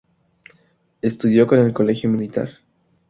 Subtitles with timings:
[1.03, 2.49] Estudió en el Colegio Militar.